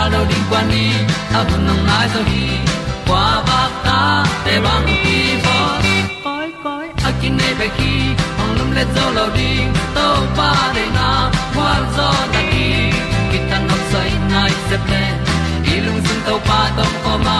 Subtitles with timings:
[0.00, 0.84] tan lo ding kwan ni
[1.38, 2.20] a bu nang mai zo
[3.08, 3.98] kwa ba ta
[4.44, 5.56] te bang ki bo
[6.24, 7.92] koi koi a kin nei pe ki
[8.42, 10.06] ong lum le zo lo ding to
[10.38, 11.08] pa de na
[11.54, 12.68] kwa zo na ki
[13.30, 15.02] ki tan nok sai nai se ple
[15.72, 17.38] i lung sun to pa tom ko ma.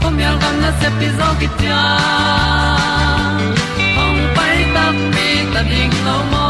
[0.00, 1.82] Pom yal gam na se pi zo ki tia
[4.04, 4.84] ong pai ta
[5.14, 6.49] mi ta ding lo mo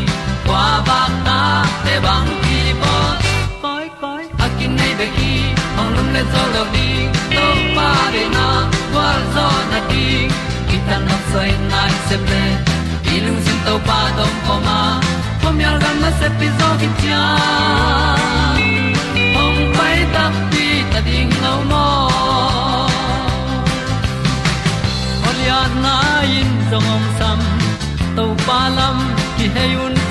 [0.71, 1.39] kwa ba ta
[1.83, 2.93] te bang ki bo
[3.63, 5.31] koi koi a kin nei be ki
[5.79, 6.89] ong lum le zo lo di
[7.35, 8.45] to pa de na
[8.91, 10.05] kwa zo na di
[10.69, 12.43] ki ta na sai nai se ple
[13.13, 14.79] i lung sin to pa dom ko ma.
[15.41, 17.23] Pom yal gam na se pi zo ki tia
[19.43, 21.87] ong pai ta pi ta ding lo mo
[25.27, 25.95] Olia na
[26.39, 27.39] in zong om sam
[28.15, 28.97] to pa lam
[29.37, 30.10] ki hay un ti e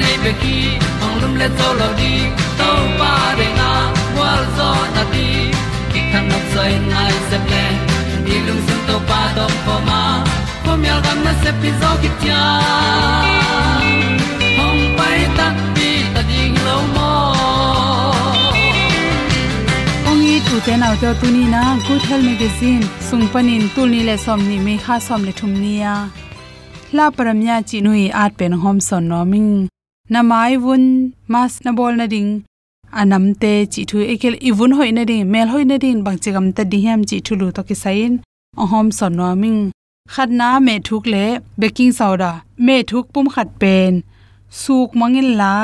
[0.00, 0.56] nei pe ki
[1.04, 2.12] ong lum le to lo di
[2.58, 2.70] to
[3.00, 3.70] pa de na
[4.18, 5.28] wa zo na di
[5.92, 7.64] ki kan nok sai nai se ple
[8.26, 10.00] ni lung sun to pa do po ma
[10.64, 12.42] po mi al gam na se pi zo ki tia
[14.58, 15.46] hong pai ta
[15.76, 17.12] pi ta ding lo mo
[20.10, 23.88] ong i tu te na to tu ni na good health magazine sung panin tul
[23.94, 25.94] ni le som ni me kha som le thum ni ya
[26.96, 29.50] la paramya chi nui at pen hom son no ming
[30.12, 30.84] na mai vun
[31.32, 32.30] mas na bol na ding,
[33.00, 36.46] anam te chi thu ekel ivun hoi na ding, mel hoi na ding, bang chigam
[36.56, 38.12] ta di hem chi thulu to ki sain.
[38.62, 39.60] Ahom son no ming.
[40.14, 41.24] Khat na me thuk le
[41.60, 42.32] baking soda,
[42.66, 43.92] me thuk pum khat pen.
[44.62, 45.54] Suk mangin la,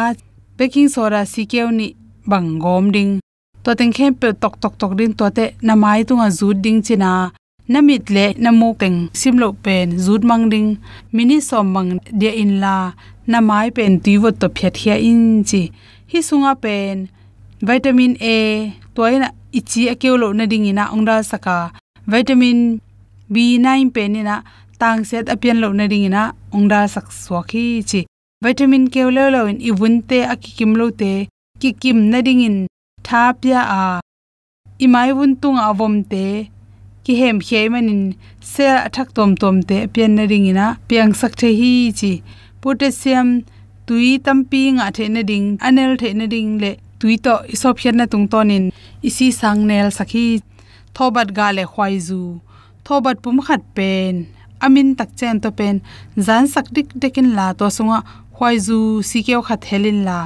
[0.59, 1.87] baking soda si keu ni
[2.31, 3.13] bang gom ding.
[3.65, 6.81] To teng khem pe tok tok tok din to te na mai tunga zu ding
[6.87, 7.13] china
[7.73, 10.69] namit le namu teng simlo pen zut mang ding.
[11.15, 11.91] Mini som mang
[12.21, 12.77] dia in la
[13.31, 15.63] na mai pen tuiwot to phet hia in chi.
[16.11, 16.97] Hi sunga pen
[17.67, 18.37] vitamin a
[18.95, 19.29] toina
[19.59, 21.57] ichi akeulo na ding ina ongda saka.
[22.13, 22.59] Vitamin
[23.33, 24.37] b9 pen ina
[24.81, 26.23] tang set apian lo na ding ina
[26.57, 28.01] ongda sak swaki chi.
[28.45, 31.13] Vitamin k lo lo in ibunte akikim lo te
[31.61, 32.57] kikim na ding in
[33.07, 33.83] thapya a.
[34.85, 36.25] Imai bun tung avom te
[37.05, 38.03] ki hem khei manin
[38.53, 42.13] se athak tom tom te pian na ring ina, piang sak the hi chi.
[42.63, 43.29] Potassium,
[43.87, 46.71] tui tampi nga the na ding, anel the na ding le
[47.01, 48.65] tui to isop hian na tung tonin
[49.09, 50.27] isi sang nel sakhi
[50.95, 52.23] thobat ga le khwai zu.
[52.87, 54.15] Thobat pum khat pen,
[54.65, 55.77] amin tak chen to pen.
[56.27, 57.99] Zan sak dik dekin la to sunga
[58.37, 58.79] khwai zu
[59.09, 60.19] sikeo khat helin la.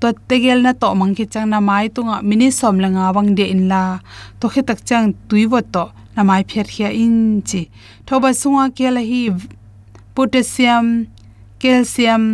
[0.00, 3.44] To tegel na to mangki chang na mai tunga, mini som la nga wang de
[3.54, 3.82] in la.
[4.40, 5.84] To khe tak chang tui wo to
[6.16, 7.62] na mai pher khia in chi.
[8.06, 9.22] Thoba sunga kela hi
[10.14, 10.86] potassium,
[11.60, 12.24] calcium,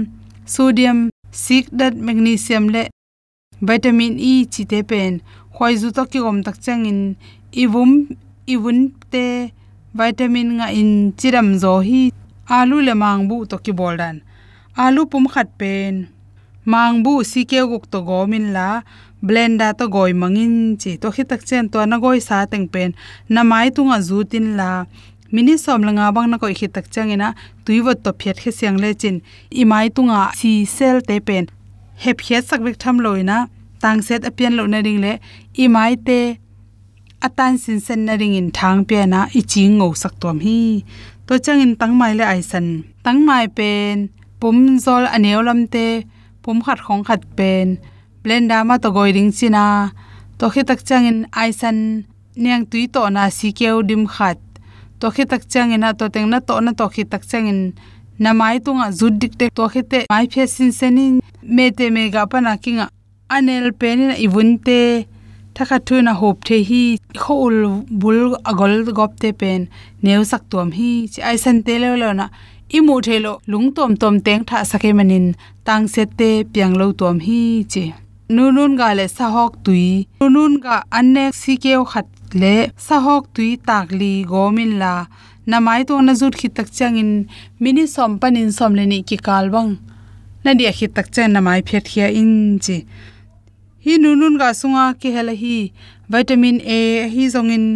[0.55, 0.99] sodium,
[1.45, 2.83] sik dat magnesium le,
[3.69, 5.21] vitamin e chi te pen.
[5.55, 7.01] Khoi zu to ki gom tak chang in,
[7.63, 7.91] ivum,
[8.55, 8.79] ivun
[9.13, 9.27] te
[9.95, 12.03] vitamin nga in chiram zo hi,
[12.49, 14.17] alu le mang bu to ki boldan
[14.77, 16.09] alu pum khat pen.
[16.65, 18.83] Mang bu si ke guk to go min la
[19.27, 22.91] blenda to goi mangin chi to khi tak chen to na goi sa teng pen.
[23.35, 24.71] Na mai tu nga zu tin la.
[25.35, 27.29] Mini som langa bang na koi khi tak changena
[27.65, 29.17] tuiwat to phet khe siang le chin.
[29.61, 31.45] I mai tu nga si sel te pen.
[32.03, 33.39] Hep hiat sak bek tham loina
[33.83, 35.13] tang set apian lo na ring le.
[35.63, 36.21] I mai te
[37.27, 39.21] atan sin sen na ring in thang pe na.
[39.39, 40.85] I chi ngo sak tom hi.
[41.27, 42.67] To chang in tang mai le ai san.
[43.05, 43.97] Tang mai pen.
[44.41, 45.87] Pum zol aneulam te.
[46.43, 47.69] Pum khat khong khat pen
[48.23, 49.93] blender ma to goi ring china.
[50.39, 52.05] To khi tak chang in ai san
[52.37, 54.39] niang tui to na si keu dim khat.
[55.01, 57.61] To khi tak chang ina to teng na to na to khi tak chang in
[58.19, 59.47] na mai tunga zut dik te.
[59.59, 61.21] To khite mai phe sin senin
[61.57, 62.87] me te me ga pa na kinga
[63.35, 65.07] anel penin ibunte
[65.55, 66.85] thakha thuna hop the hi.
[67.23, 67.57] Khol
[68.01, 68.21] bul
[68.51, 69.61] agol gop te pen.
[70.03, 70.91] Neu sak tuam hi.
[71.13, 72.27] Chi ai san te le lo na
[72.77, 75.27] imu thelo lungtom tom teng tha sakhe manin.
[75.67, 77.85] Tang se te piang lo tom hi, chi
[78.37, 80.09] nunun ga le sahok tui.
[80.21, 82.09] Nunun ga anne sikeo khat
[82.41, 82.55] le
[82.89, 84.95] sahok tui takli gomin la.
[85.51, 87.11] Namai to na zut khit tak changin
[87.63, 89.71] mini som panin som le ni ki kalwang
[90.45, 92.33] na dia khit tak chen namai phet khia in
[92.65, 92.77] chi.
[93.85, 95.59] Hi nunun ga sunga ki hela hi.
[96.13, 96.81] Vitamin a
[97.15, 97.67] hi zongin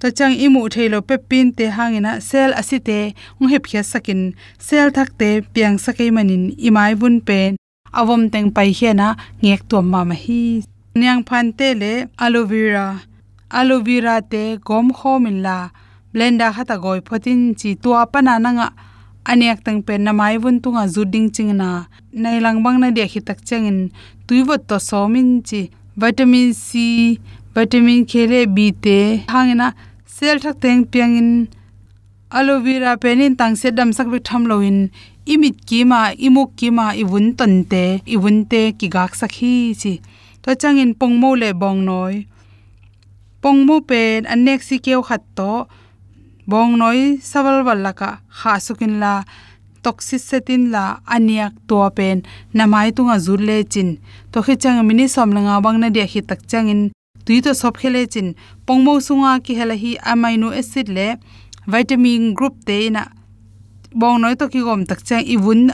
[0.00, 2.98] to chang imu thailo pepin te hangina cell asite
[3.40, 4.20] ung hep khia sakin.
[4.66, 6.44] Cell thak te piang sakai manin.
[6.68, 7.56] Imai bun pen
[7.92, 10.62] avom teng pai hiana ngek to ma ma hi.
[11.00, 11.92] Nyang phan te le
[12.24, 12.86] aloe vera.
[13.58, 15.56] Aloe vera te gom khomin la.
[16.12, 18.68] Blender hata goi photin chi tua na nga
[19.30, 21.70] aniak tang pen na mai bun tunga zuding chingna
[22.22, 23.78] nai lang bang na de khi tak changin
[24.26, 25.70] tuiwot to somin chi.
[26.00, 27.18] Vitamin c,
[27.54, 28.98] vitamin k le b te.
[29.32, 29.68] Hangena
[30.06, 31.30] sel thak teng piangin
[32.36, 34.78] aloe vera penin tang se dam sak bi tham loin
[35.34, 37.84] imit ki ma imuk ki ma iwun ton te
[38.14, 39.92] iwun te ki gak sakhi chi
[40.42, 42.14] to changin pongmo le bong noi
[43.42, 45.52] pongmo pen anek si keu khat to
[46.50, 49.12] bong noi sawal walaka kha sukin la
[49.84, 52.16] toxic setin la aniak to pen
[52.56, 53.90] namai tunga zurle chin
[54.32, 56.80] to khi chang mini som langa bang na dia hi tak changin
[57.24, 58.28] tui to sop khele chin
[58.66, 61.08] pongmo sunga ki hela hi amino acid le
[61.72, 63.02] vitamin group te na
[63.94, 65.70] bong noi to ki gom tak chang iwun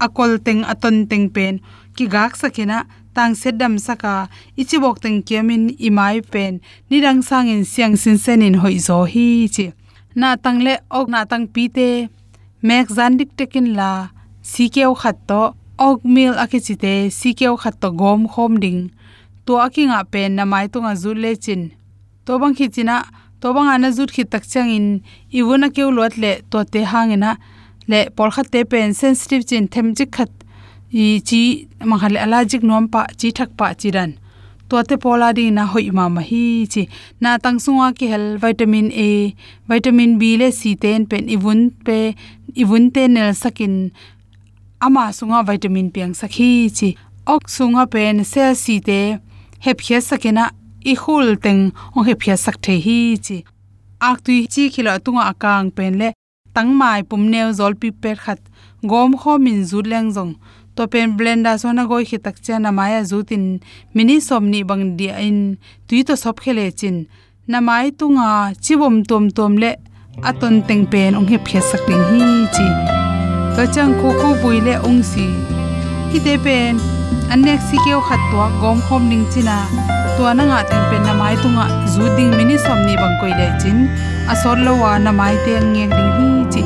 [0.00, 1.60] akol teng aton teng pen.
[1.96, 4.28] Ki gak sakena tang sedam saka
[4.60, 6.60] ichi bok teng kiamin imai pen.
[6.90, 9.72] Nirang sangin siang sin senin hoi zo hi chi
[10.18, 11.88] na tang le ok, na tang pi te,
[12.66, 13.90] mek zan dik tekin la
[14.42, 15.42] sikeu khat to,
[15.88, 18.80] ok mil akichite sikeu khat to gom khom ding.
[19.46, 21.62] To akinga pen na mai to nga zu le chin.
[22.26, 22.96] To bang khichina
[23.40, 24.86] to bang ana zut khi tak chang in,
[25.32, 27.36] iwuna keu lot le to te hangena
[27.90, 30.30] le por kha te pen sensitive chin them jik khat,
[30.92, 31.42] i chi
[31.90, 34.12] mahal allergic nom pa, chi thak pa chiran
[34.68, 36.82] to te pola di na hoi ma ma hi chi.
[37.20, 39.34] Na tang sunga ki hel vitamin a,
[39.70, 41.98] vitamin b le c ten pen iwun pe,
[42.62, 43.74] iwun te nel sakin,
[44.80, 46.88] ama sunga vitamin piang sakhi chi.
[47.26, 49.00] Ok sunga pen cell c te
[49.64, 50.50] hep khia sakena
[50.90, 51.62] i khul teng
[51.96, 53.36] ong he phia sak the hi chi.
[54.08, 56.08] Ak tu chi khila tunga akang pen le
[56.54, 58.40] tangmai pum neu zol pi per khat.
[58.90, 60.32] Gom kho min zu leng jong
[60.76, 63.44] to pen blender so na goi khitak chana maya zutin
[63.94, 65.40] mini somni bang dia in.
[65.86, 66.96] Tui to sop khele chin.
[67.50, 68.28] Na mai tunga
[68.64, 69.72] chibom tom tom le
[70.28, 72.20] aton teng pen ong he phia sak ting hi
[72.54, 72.66] chi.
[73.56, 75.26] To chang khu khu bui le ong si.
[76.10, 76.72] Hi te pen.
[77.32, 79.58] Anek si keu khat to gom khom ning china
[80.18, 83.46] to na nga teng pen na mai tunga zu ding mini somni bang koi le
[83.62, 83.78] chin
[84.32, 86.62] asor lo wa na mai te ngeng ding hi chi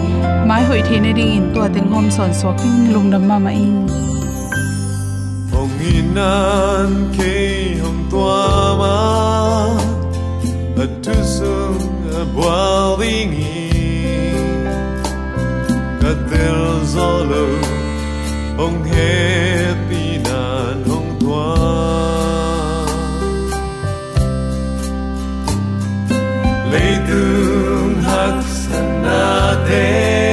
[0.48, 3.36] mai hoi the ne ding in tua teng hom son so king lung dam ma
[3.44, 3.74] ma in
[5.52, 7.34] hong inan ke
[7.82, 8.40] hong tua
[8.80, 8.96] ma
[10.84, 11.84] a tu sung
[12.20, 14.64] a boiling in
[16.00, 16.62] ka tel
[16.94, 17.44] zolo
[18.62, 19.12] hong he
[26.72, 30.31] mây tương hắc sana tên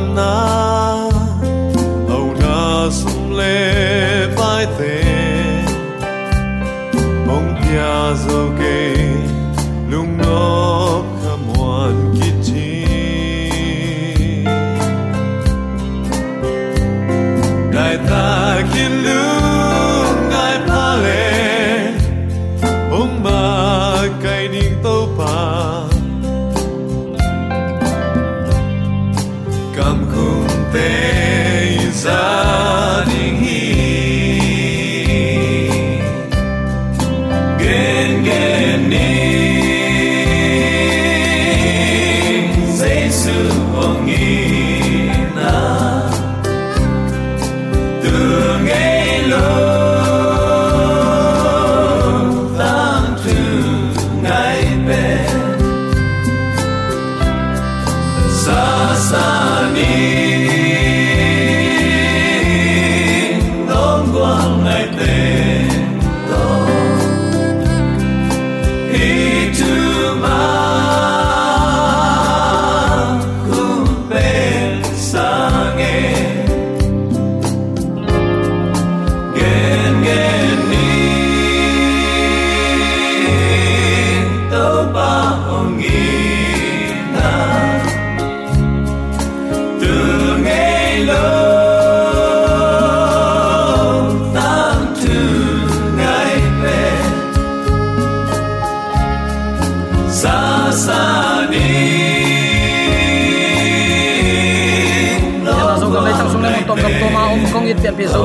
[0.00, 0.49] it pian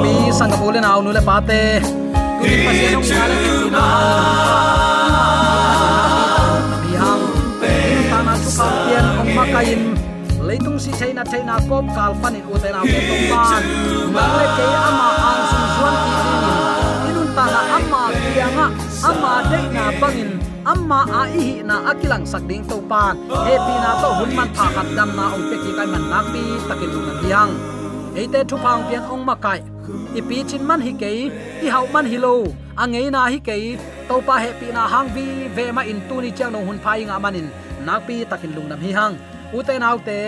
[0.04, 1.62] pi zomi singapore le naw nu le pate.
[2.42, 3.86] Tu ni pasia nong ngala ki na
[6.84, 7.24] bi hang
[8.12, 9.82] ta na chu pa pian ong ma kain
[10.48, 13.64] leitung si chaina chaina kop kal panin u te na ke tong ban
[14.16, 16.12] mang le ke ama ang sung suan ti
[16.44, 16.52] ni
[17.10, 18.68] inun ta na ama kianga
[19.10, 20.32] ama de na bangin
[20.72, 24.88] amma a ihi na akilang sakding to pan he pi na to hunman man khat
[24.98, 27.52] dam na ong pe ki kai man nak pi takin lu na biang
[28.16, 29.60] eite thu phang pian ong makai
[30.20, 31.12] ipi chin man hi ke
[31.66, 32.34] i hau man hi lo
[32.82, 33.56] angei na hi ke
[34.08, 36.78] to pa he pi na hang vi ve ma in tu ni chang no hun
[36.86, 37.48] phai nga manin
[37.86, 39.16] nak pi takin lung nam hi hang.
[39.56, 40.20] U te nau te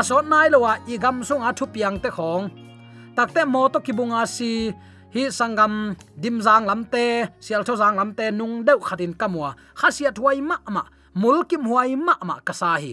[0.00, 2.44] asot nai lo wa à, i gam sung a thu piang te khong
[3.16, 4.52] takte mo to kibunga si
[5.14, 5.74] hi sangam
[6.22, 7.06] dim jang lamte
[7.44, 9.50] sial tho jang lamte nung deu khatin kamwa
[9.80, 10.82] khasiat huai ma ma
[11.22, 12.92] mulkim huai ma ma kasahi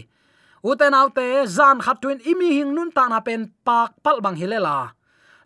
[0.64, 4.98] uten autte zan khatwin imi hing nun ta na pen pak pal bang hilela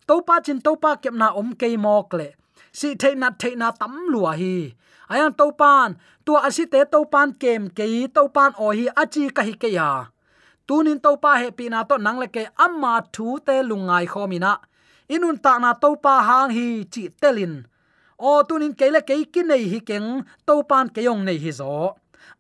[0.08, 2.30] to pa chin to pa kep na om ke mok le.
[2.80, 4.75] Si the na the na tam lua hi.
[5.12, 9.24] Ayang to pan tua asi te to pan kem ke to pan o hi achi
[9.36, 9.89] ka hi ke ya
[10.68, 14.53] tunin to pa he pi na to nang le ke amma thu te lungai khomina
[15.13, 17.53] inun ta na to pa hang hi chi telin
[18.30, 20.10] o tunin ke le ke ki nei hi keng
[20.48, 21.75] to pan ke yong nei hi zo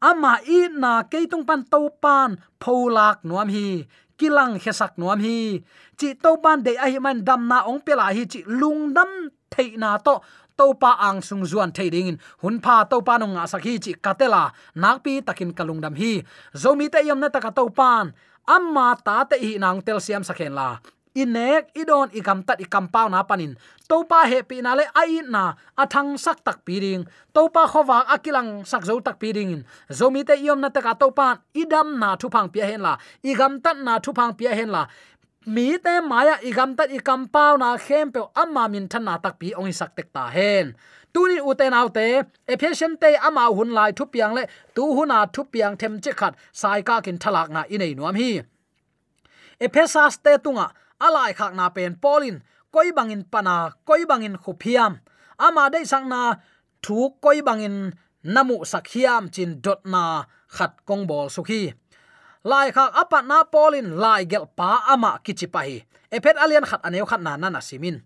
[0.01, 3.85] ama i na keitung pan to pan pholak nuam hi,
[4.17, 5.61] kilang khesak nuam hi.
[5.97, 9.29] Chi to pan de a hi man dam na ong pela hi chi lung dam
[9.53, 10.15] thei na to
[10.57, 12.17] to pa ang sung zuan thei ding in.
[12.41, 14.43] Hun pha to pa nong nga sakhi chi katela,
[14.81, 16.21] nak pi takin kalung dam hi.
[16.61, 18.13] Zomi te yom na ta ka to pan,
[18.55, 20.69] amma ta te hi nang tel siam sakhen la.
[21.11, 23.59] Inek, idon ikam tat ikam pau na panin
[23.91, 25.43] topa he pi na le ai na
[25.83, 27.03] athang sak tak piring.
[27.35, 29.67] Topa khowa akilang sak zo tak piring.
[29.97, 31.27] Zomi te yom na ta ka topa
[31.61, 32.93] idam na thu phang pia hen la.
[33.29, 34.83] Igam tat na thu phang pia hen la.
[35.53, 39.35] Mi te maya igam tat ikam pau na khem pe amma min than na tak
[39.39, 40.65] pi ong sak tek ta hen.
[41.13, 42.05] Tuni uten autte
[42.47, 44.43] efficient te ama hun lai thu piang le,
[44.75, 48.31] tu huna thu piang them che khat, sai ka kin thalak na inei nuam hi.
[49.59, 50.67] Ephesas te tunga,
[51.05, 52.37] alai khak na pen polin
[52.73, 53.55] koi bangin pana
[53.87, 54.93] koi bangin khuphiam
[55.45, 56.21] ama dei sang na
[56.83, 57.75] thu koi bangin
[58.23, 60.03] namu sakhiam chin dot na
[60.55, 61.73] khat kong bol sukhi.
[62.43, 65.77] Lai kha apa na polin lai gel pa ama kichipahi.
[66.15, 67.97] ephet alian khat aneu khat na na simin.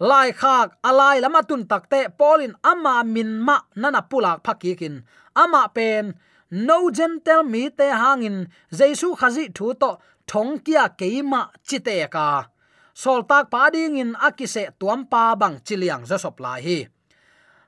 [0.00, 4.94] Lai khak alai lama tun takte polin ama min ma nana pulak phakikin
[5.34, 6.14] ama pen,
[6.50, 8.36] no gentle mi te hangin
[8.78, 9.90] jesu khazi thu to
[10.28, 12.51] thongkia keima chite ka
[12.94, 16.78] sol tak pa ding in akise tuam pa bang chiliang zo sop lai hi.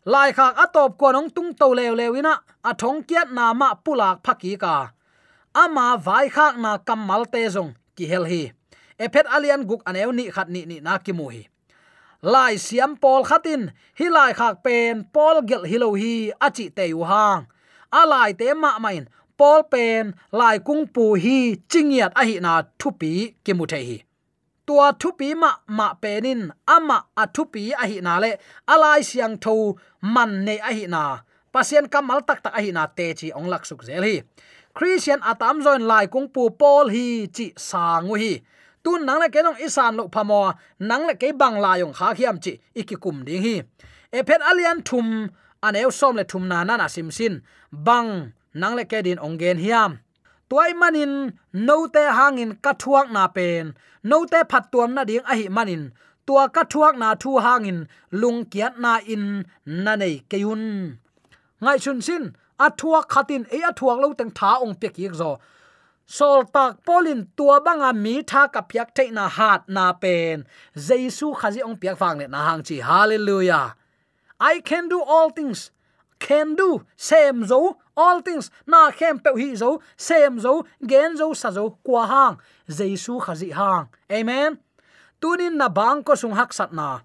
[0.04, 4.20] Lai khak atop ko nong tung to lew lewina a thong kiat na ma pulak
[4.20, 4.92] phaki ka.
[5.54, 8.52] Ama vai khak na kamal te zong, ki hel hi.
[8.98, 11.48] Ephet alian guk aneu ni khat ni ni na ki mu hi.
[12.22, 17.00] Lai siam pol khatin, hi lai khak pen pol gel hilo hi achi te u
[17.10, 17.48] hang.
[17.92, 23.34] Alai te ma main pol pen lai kung pu hi chingiat a hi na thupi
[23.44, 23.98] ki mu the hi
[24.66, 28.30] tua thupi ma ma penin, ama a thupi a hi na le.
[28.72, 29.76] Alai siang tho,
[30.14, 31.02] man ne a hi na.
[31.52, 34.16] Pasien kamal tak tak a hi na te chi ong lak suk zel hi.
[34.76, 37.06] Christian atam join lai kung pu pol hi
[37.36, 38.32] chi sangu hi.
[38.84, 40.52] Tu nang le kenong isan lo phamo
[40.88, 43.56] nang le ke bang la yong kha khiam chi ikikum ding hi.
[44.12, 45.30] Ephet alian thum
[45.62, 47.34] aneu som le thum na na na sim sin.
[47.72, 50.03] Bang, nang le ke din ong gen hiam.
[50.54, 53.74] Tuai manin no te hangin ka thuak na pen
[54.10, 55.82] no te phat tuam na ding a hi manin
[56.26, 57.78] tua ka thuak na thu hangin
[58.20, 59.24] lung kiat na in
[59.84, 60.62] na nei keun
[61.62, 62.24] ngai chun sin
[62.66, 65.30] a thuak khatin e a thuak lo teng tha ong pe ki zo
[66.16, 70.36] sol tak polin tua banga mi tha ka piak te na hat na pen
[70.86, 73.66] jesu khazi ong piak phang le na hang chi hallelujah
[74.52, 75.60] i can do all things
[76.26, 76.68] can do
[77.10, 77.60] same zo
[77.96, 82.36] all things na khem pe hi zo, sem zo, gen zo, sa zo, kwa hang.
[82.68, 83.88] Jesu khazi hang.
[84.10, 84.58] Amen.
[85.20, 87.00] Tunin na bang ko sung hak sat na.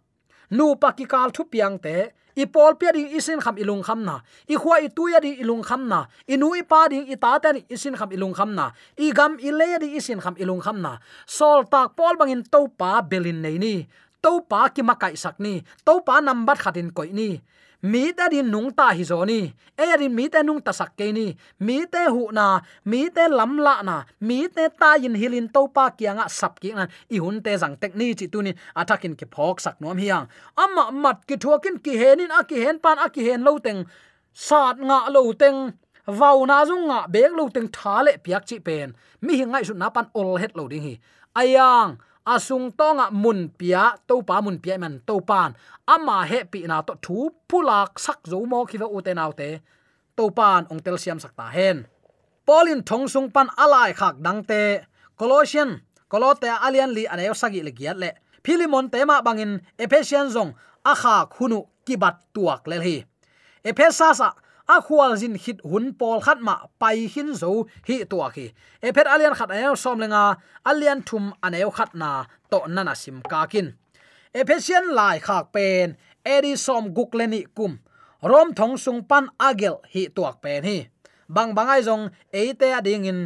[0.49, 4.19] Nu pakikal thu piang te, i pol pia ding isin kham ilung kham na.
[4.47, 6.05] I khwa i tuya ding ilung kham na.
[6.27, 8.71] I nu i pa ding i ta ta ding isin kham ilung kham na.
[8.97, 10.97] I gam i le ding isin kham ilung kham na.
[11.25, 13.87] Sol tak pol bangin to pa belin nei ni
[14.21, 15.63] to pa ki makai sak ni.
[15.85, 17.41] To pa number khatin koi ni.
[17.81, 21.13] Mi ta din nung ta hi zoni e rin mi te nung ta sak ke
[21.15, 21.31] ni.
[21.59, 22.59] Mi te hu na.
[22.83, 24.03] Mi te lam la na.
[24.19, 27.75] Mi te ta yin hilin to pa kianga sap ki na i hun te jang
[27.79, 28.51] tek ni chi tu ni.
[28.75, 30.27] Atakin ki phok sak nom hiang
[30.57, 33.87] amma mat ki thokin ki henin a ki hen pan, a ki hen lo teng.
[34.33, 35.71] Sat nga lo teng.
[36.19, 37.71] Vau na zung nga bek lo teng.
[37.71, 38.91] Thale piak chi pen.
[39.21, 40.99] Mi hi ngai su na pan ol het lo ding hi.
[41.39, 45.55] Ayang asung tonga mun pia to pa mun pia man to pan.
[45.87, 49.61] Ama he pi na to thu pulak sak zo mo khiwa uten autte
[50.17, 51.87] to pan ong tel siam sakta hen.
[52.45, 54.81] Polin thong sung pan alai khak dang te.
[55.19, 58.11] Colossian colote alian li anayo sagi le giat le.
[58.43, 60.51] Philemon te ma bangin ephesian zong
[60.91, 62.97] akha khunu kibat tuak le hi.
[63.63, 64.29] Ephesasa
[64.73, 67.51] a khwal jin hit hun pol khat ma pai hin zo
[67.87, 68.45] hi to khi.
[68.85, 70.23] E phet alian khat ayo som lenga,
[70.69, 72.09] alian thum anayo khat na
[72.51, 73.67] to nana sim ka kin.
[74.39, 75.97] Ephesian lai khak pen,
[76.35, 77.79] eri som gukleni kum.
[78.21, 80.77] Rom thong sung pan agel hi tuak pen hi.
[81.35, 82.03] Bang bangai jong
[82.33, 83.19] eite ading in,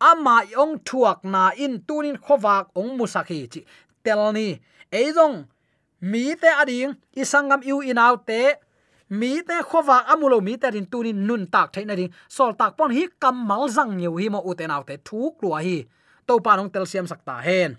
[0.00, 3.60] ama yong thuak na in tunin khowak ong musaki chi.
[4.04, 4.48] Telni
[4.92, 5.36] eizong
[6.00, 8.40] mi te ading isangam yu inaw te
[9.10, 12.90] mi te khowa amulo mi te rin tunin nun tak thaina ding sol tak pon
[12.90, 15.84] hi kam mal zang nhiều hi mo uten autte thuk lua hi.
[16.26, 17.76] To pa nong tel siam sakta hen.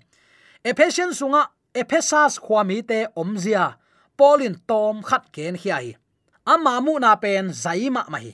[0.64, 1.42] Ephesian sunga,
[1.74, 3.76] ephesas khwa mi te omzia
[4.16, 5.70] polin tom khat ken hi.
[5.70, 5.96] Ai
[6.44, 8.32] ama mu na pen zaima ma hi.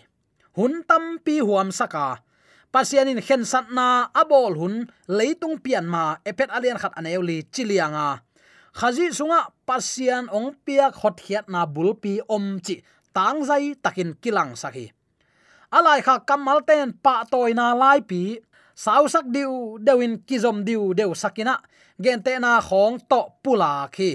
[0.57, 2.19] Hun tam pi huam saka.
[2.73, 4.75] Pasianin khen sat na, abol hun,
[5.09, 8.21] leitung pian ma epet alian khat aneuli chilianga.
[8.75, 12.81] Khazi sunga pasian ong piak hot hiat na bulpi om chi,
[13.13, 14.89] tang zai takin kilang sakhi.
[15.77, 18.41] Alai kha kamal ten pa toy na lai pi
[18.73, 21.61] sau sak diu, dewin kizom diu deu sakina,
[22.01, 24.11] gen te na khong to pula khi.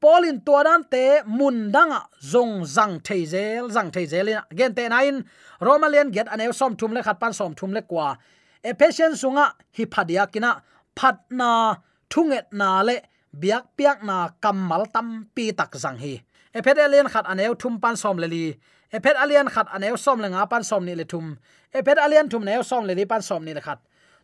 [0.00, 2.00] Polin tua dan te mun danga
[2.32, 5.24] zong zang theizel zang theizel gen te na in,
[5.60, 8.16] romalian get anew som thum le, khat pan som thum le kwa.
[8.64, 10.62] Ephesians sunga, hi phadia kina,
[10.96, 11.76] phat na
[12.08, 12.96] thunget na le
[13.40, 16.22] biak piak na kamal tam pi tak zang hi.
[16.54, 18.54] Ephet alien khat aneu thum pan som leli
[18.94, 21.36] ephet alien khat aneu som lenga pan som ni le thum.
[21.74, 23.78] Ephet alien thum neu som leli pan som ni le khat.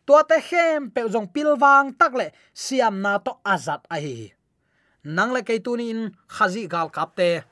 [0.06, 4.32] Tua te khem pe jong pilwang tak le siam na to azat a hi
[5.04, 7.42] nang le keitu ni in khazi gal kap te.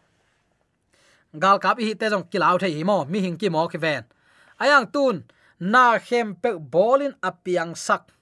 [1.38, 4.04] Gal kap hi te jong kilau the hi mo, mi hing ki mo ki ven.
[4.60, 5.24] Ayang tun,
[5.60, 8.12] na khem pe bolin apiang sak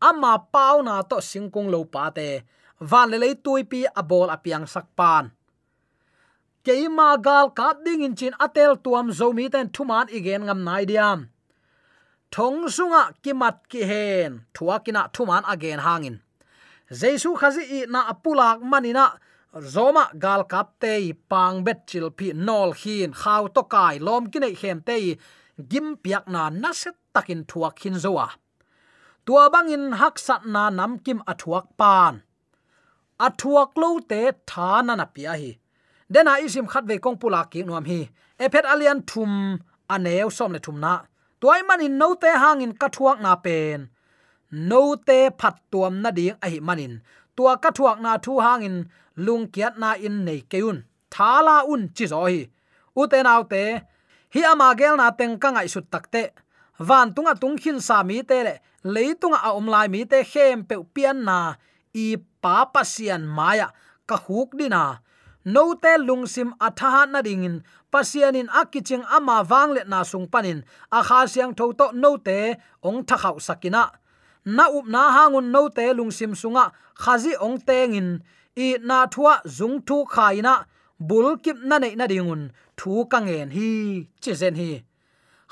[0.00, 2.42] ama pau na to singkung lo pa te.
[2.80, 5.24] Van le lei tui pi a bol apiang sak pan.
[6.64, 11.18] Keima gal ka ding in chin atel tuam zomi ten thuman igen ngam nai diam.
[12.32, 16.16] Thong sunga kimat ki hen thuakina thuman again hangin
[16.90, 19.06] jesu khazi i na apulak manina
[19.54, 24.38] zoma gal kap te pang bet chil phi nol hin, khaw to kai lom ki
[24.62, 25.16] hem te
[25.70, 28.26] gim piak na na set takin thua khin zowa
[29.30, 32.14] tua bangin hak sat na nam kim athuak pan.
[33.26, 35.50] Athuak lo te tha na na pia hi.
[36.12, 38.00] Dena isim khat ve kong pula ki nuam hi.
[38.44, 39.32] Ephet alian thum
[39.94, 40.94] aneu som le thum na.
[41.40, 43.80] Toy manin no te hangin ka thuak na pen.
[44.70, 46.94] No te phat tuam na ding a hi manin.
[47.36, 48.76] Tua ka thuak na thu hangin
[49.24, 50.78] lung kiat na in nei keun
[51.14, 52.40] thala un chi zo hi.
[53.00, 53.62] U te naw te,
[54.34, 56.22] hi ama gel na teng ka ngai sut takte
[56.88, 58.54] van tunga tung khin sa mi te le.
[58.94, 61.38] Leitunga a om lai mi te khem pe pian na.
[61.94, 63.68] I pa pasian maya
[64.08, 64.82] ka huk dina
[65.44, 67.56] no te lungsim atha na dingin
[67.92, 70.62] pasianin akiching ama wangle na sung panin
[70.92, 72.38] a kha siang tho to no te
[72.88, 73.82] ong tha khau sakina
[74.44, 76.72] na up na hangun no te lungsim sunga.
[77.02, 78.08] Khazi ong tengin
[78.56, 80.54] i na thua zung thu khaina
[81.08, 82.42] bul kip na nei na dingun
[82.78, 83.68] thu kangen hi
[84.22, 84.70] chizen hi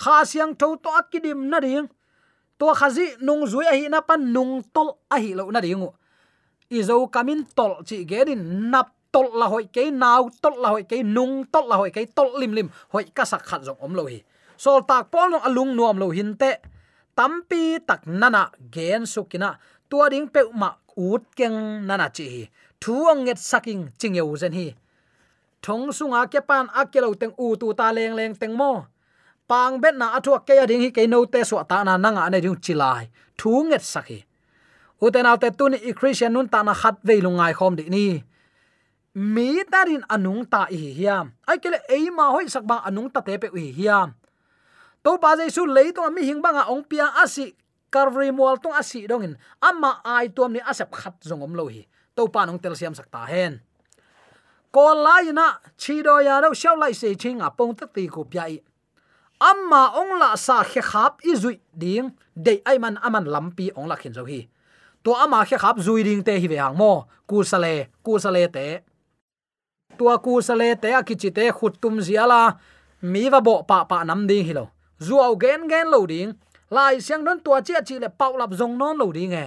[0.02, 1.88] kha siang tho to akidim na ding
[2.58, 5.82] to khazi nung zui a hi na pan nung tol a hi lo na ding
[6.78, 11.02] izo kamin tol chi gerin nap tol la hoi ke nau tol la hoi ke
[11.02, 14.04] nung tol la hoi ke tol lim lim, hoi ka sak khat jong om lo
[14.06, 14.20] hi.
[14.56, 16.50] Sol tak pol no alung nuam lo hin te
[17.16, 19.56] tampi tak nana gen sukina
[19.88, 22.42] tua ding pe ma ut keng nana chi hi.
[22.80, 24.68] Thu ong nget saking chingeu zen hi.
[25.62, 28.84] Thong sunga ke pan akelo teng u tu ta leng leng teng mo
[29.48, 32.12] pang bet na athua ke ya ding hi ke no te so ta na na
[32.12, 33.08] nga ne ding chilai.
[33.40, 34.20] Thu nget sakhi
[35.00, 38.06] uten alte tun i christian nun ta na khat ve lungai khom di ni.
[39.16, 41.32] Mi tarin anung ta hi hiam.
[41.48, 44.14] Ai kele ei ma hoi sak ba anung ta te pe hi hiam.
[45.02, 47.56] To ba jai su lei to mi hing banga ong pia asi
[47.88, 51.88] karvri mual tung asi dongin ama ai tuam ni asap khat zongom lo hi.
[52.14, 53.64] To pa nong tel siam sak ta hen.
[54.68, 58.04] Ko lai na, chi do ya do shau lai se ching a pong ta ti
[58.04, 58.61] ko pya i
[59.40, 63.88] amma ong la sa khe khap i zui ding de ai man aman lampi ong
[63.88, 64.48] la khin zo hi.
[65.05, 67.07] To ama khe khap zui ding te hi ve hang mo.
[67.27, 68.66] Ku sale ku sale te.
[69.98, 72.59] Tua ku sale te a kichi te khut tum ziala
[73.03, 74.66] mi va bo pa pa nam ding hi lo.
[75.01, 76.35] Zuaw gen gen lo ding.
[76.70, 79.46] Lai siang don tua chi chi le pau lap zong non lo ding e.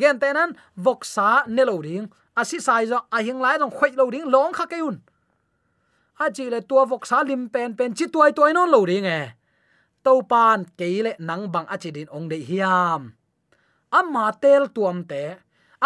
[0.00, 2.08] Gen te nan, vok sa ne lo ding.
[2.34, 4.96] Asi sai zo a hing lai dong khoi lo ding, long kha ke un
[6.24, 9.08] a chi le tua vok sa lim pen pen chi tuai tuai non lo ding
[9.18, 9.22] e.
[10.04, 13.02] To pan ke le nang bang a chi din ong de hiam.
[13.98, 15.24] Amma tel tuam te.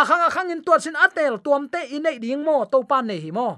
[0.00, 2.78] A khang a khang in tuat sin atel tuam te in nei ding mo to
[2.90, 3.48] pan nei hi mo.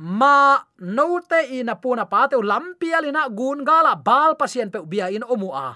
[0.00, 0.56] Ma
[0.96, 5.06] no te ina puna pa te lampialina ah gun gala ah bal pasien pe bia
[5.16, 5.68] in omu a.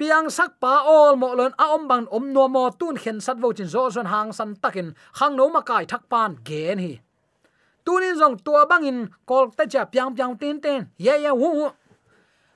[0.00, 3.36] Piang sak pa ol mo lon a om bang om no mo tun khen sat
[3.42, 4.88] vo chin zo zon hang san takin.
[5.18, 6.92] Hang no ma kai thak pan gen hi
[7.84, 11.70] tunin zong tua bangin, kol ta cha piang piang tin ten ye ye, wu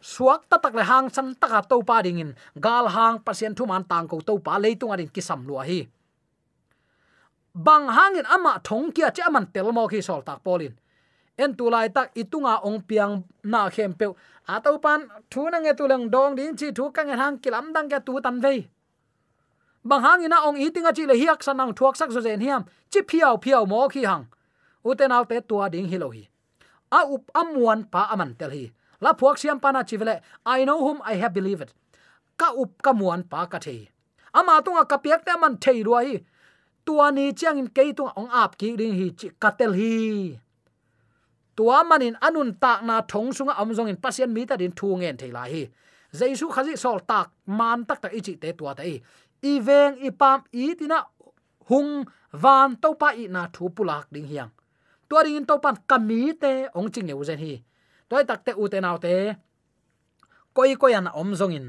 [0.01, 2.35] suak ta tak le hang san taka to pa ding in.
[2.61, 5.89] Gal hang pasien thu man tang ko to pa leitung adin kisam lua hi.
[7.55, 10.73] Bang hangin ama thong kia cha man tel mo khi sol tak polin
[11.37, 14.07] en tu lai tak itunga ong piang na khem pe
[14.47, 17.73] a to pan, thu na nge tu lang dong ding chi thu kang hang kilam
[17.75, 18.69] dang ka tu tan vei.
[19.85, 22.63] Bang hangina ong itinga chi le hiak sanang thuak sak zo zen hiam.
[22.91, 24.25] Chi phiao phiao mo khi hang
[24.85, 26.25] uten al tua ding hi lo hi
[26.99, 28.65] a up amuan pa aman tel hi
[29.01, 30.15] la phuak siam pana chivele
[30.57, 31.71] i know whom i have believed
[32.37, 33.89] ka up, ka muan pa ka thei.
[34.35, 36.25] Ama tunga ka piak te man thei ruai
[36.87, 39.93] tua ni chiang in kei tung ong ap ki ring hi chi katel hi.
[41.57, 45.17] Tua manin anun tak na thong sunga amjong in pasien mi ta din thu ngen
[45.21, 45.63] thei lai hi.
[46.19, 47.27] Jaisu khazi sol tak
[47.59, 49.03] man tak tak ichi te tua tai
[49.45, 50.99] i veng, i pam, i tina,
[51.69, 54.51] hung, van to pa i na thu pulak ding hiang
[55.15, 57.63] tua ding in to pan kami te, ong ching neu zen hi.
[58.11, 59.39] Toy tak te u te nau te.
[60.51, 61.67] Koi koi an om zong in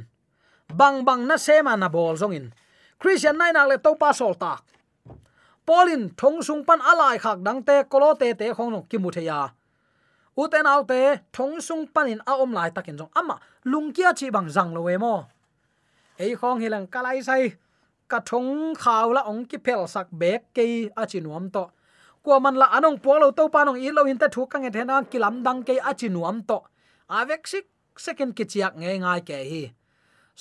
[0.74, 2.46] bang bang na sema na bol zong in
[2.98, 4.66] christian nai nak le to pa sol tak.
[5.66, 9.10] Polin thong sung pan alai khak dang te, kolo te te khong no ki mu
[9.14, 13.12] u uten au te, thong sung pan in a om lai takin zong.
[13.14, 13.38] Ama
[13.72, 15.16] lungkia chi bang zang lo we mo.
[16.18, 17.54] Ei khong hilang kalai sai.
[18.08, 21.75] Ka thong khaw la ong ki phel sak bek ke a chi nuam to
[22.26, 24.72] kwa man la anong po lo to, panong i lo in ta thu ka nge
[24.76, 26.58] thena kilam dang ke a chi nuam to.
[27.18, 27.66] Avek sik
[28.06, 29.64] second ki chiak nge ngai ke hi.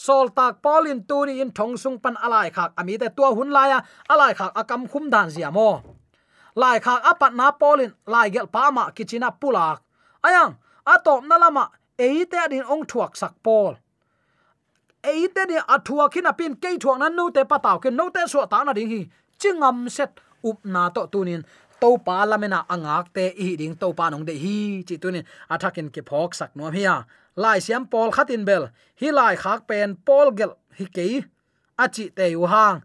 [0.04, 3.62] Sol tak polin turi in thong sung pan alai khak ami te tua hun la
[3.72, 3.78] ya
[4.12, 5.70] alai khak akam khum dan zia mo.
[6.60, 9.78] Lai khak apat na polin lai gel pa ma kichina pulak.
[10.26, 10.52] Ayang
[10.92, 11.64] atop na lama,
[12.06, 13.74] eite adin ong thuak sak pol
[15.04, 18.46] eite ni athua khina pin ke thuak nan no te pataw ke no te so
[18.46, 19.00] ta na ding hi.
[19.38, 21.44] Chingam set up na to tunin
[21.84, 24.56] to pa lamena angak te i ding to pa nong de hi
[24.88, 26.94] chi tunin athakin ke phok sak no hia
[27.42, 28.64] lai siam pol khatin bel
[29.00, 31.06] hi lai khak pen pol gel, hi ke
[31.84, 32.80] achi te u hang.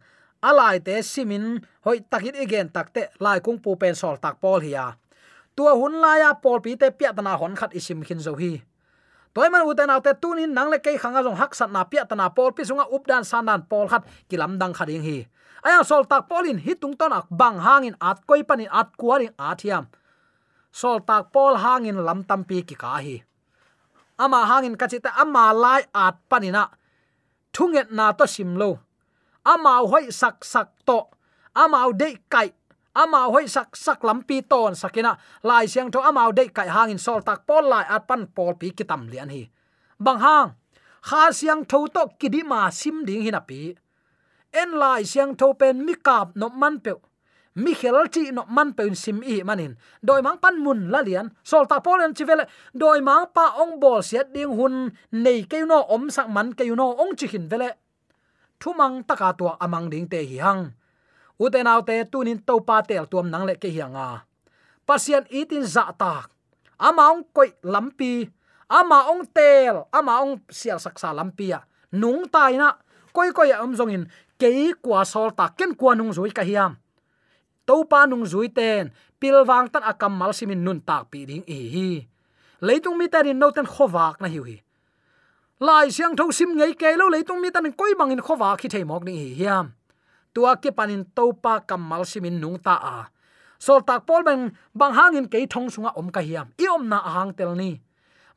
[0.50, 1.46] Alai te simin
[1.86, 4.86] hoi takit igen takte lai kung pu pen sol tak pol hiya.
[5.56, 8.52] Tua hun la ya pol pi te pya tana hon khat isim khin zo hi.
[9.34, 12.28] Toy man uten autte tunin nang le kai khanga jong hak sat na pya tana
[12.36, 15.18] pol pi sunga updan sanan pol khat kilam dang khading hi
[15.66, 19.88] aya sol tak polin hitung ton ak bang hangin at koi panin at kuaring athiam
[20.72, 23.24] sol tak pol hangin lam tampi ki ka hi
[24.20, 26.70] ama hangin kachita ama lai at panina
[27.56, 28.90] thunget na to simlo
[29.50, 31.10] ama hoi sak sak to.
[31.56, 32.54] Ama de kai.
[32.96, 35.18] Ama hoi sak sak lampi ton sakina.
[35.44, 38.72] Lai siang tho ama de kai hangin sol tak pol lai at pan pol pi
[38.72, 39.50] kitam lian hi.
[40.00, 40.50] Bang hang,
[41.08, 43.76] kha siang tho to kidima sim ding hina pi
[44.52, 46.92] en lai siang tho pen mi kap no man pe
[47.56, 49.76] mi khel chi no man pe sim i manin.
[50.02, 51.28] Doi mang pan mun la lian.
[51.44, 52.46] Sol ta polen chi vele.
[52.74, 54.90] Doi mang pa ong bol siat ding hun.
[55.12, 57.70] Nei ke no om sak man ke no ong chi hin vele.
[58.60, 60.72] Thu mang taka tua amang ding te hi hang.
[61.40, 64.30] Uten autte tunin to pa tel tuam nang le ke hianga
[64.90, 66.34] pasien itin za tak.
[66.82, 68.26] Ama ong koi lampi
[68.66, 69.86] ama ong tel.
[69.94, 71.62] Ama ong sial saksa lampia
[71.94, 72.74] nung tai na.
[73.14, 74.10] Koi koi am zongin
[74.40, 76.80] ke kwa sol ta ken kwa nung zui ka hiam.
[77.68, 81.60] To pa nung zui ten pilwang tan akam mal simin nun tak pi ding e
[81.74, 81.90] hi.
[82.64, 84.58] Leitung mi tarin no ten khowak na hiu hi.
[85.60, 88.84] Lai siang tho sim ngei ke lo leitung mi tan koi bangin khowak khi thei
[88.88, 89.66] mok ni hi hiam.
[90.34, 92.98] Tua ke panin topa kamal simin nung ta a
[93.60, 96.48] sol tak pol bang bang hangin ke thong sunga om ka hiam.
[96.56, 97.80] I om na hang tel ni.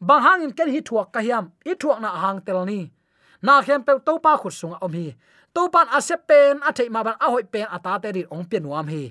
[0.00, 1.54] Bang hangin ken hi thuak ka hiam.
[1.64, 2.90] I thuak na hang tel ni.
[3.42, 5.14] Na khem pe topa khut sunga om hi
[5.54, 8.64] topan ase pen, a thei ma ban a hoi pen ata te ri ong pen
[8.72, 9.04] wam hi.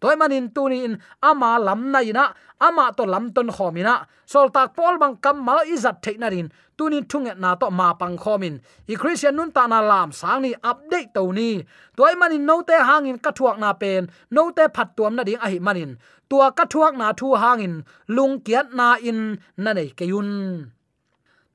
[0.00, 2.24] Toy manin tunin ama lam na ina,
[2.60, 3.94] ama to lam ton khomina
[4.26, 6.48] sol tak pol bang kam mal izat theina rin.
[6.76, 8.60] Tunin thunge na to ma pang khomin
[8.92, 11.64] i christian nun ta na lam, sang ni update to ni.
[11.96, 15.40] Toy manin no te hangin ka thuak na pen, no te phat tuam na ding
[15.44, 15.96] a hi manin.
[16.28, 17.74] Tua ka thuak na thu hangin
[18.08, 20.30] lung kiat na in, na nei ke yun.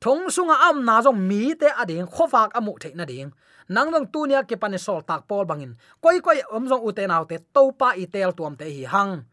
[0.02, 3.30] Thong sunga am na jong mi te ading khofak amu theina ding
[3.72, 5.80] nang nang tunia ke pane sol tak pol bangin.
[6.04, 9.24] Koi koi omjong uten autte topa itel tuam te hi hang.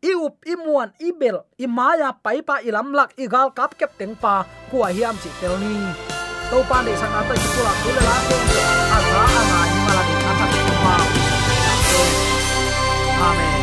[0.00, 3.52] I up, i muan, i bel, i maya pai pa i lam lak i gal
[3.56, 5.76] kap kep teng pa kwa hiam chi tel ni.
[6.52, 8.36] To pa de sang ata ki pula kula la ke
[8.96, 10.46] a ra a na ni mala de ka ta
[10.84, 10.94] pa.
[13.20, 13.59] Amen.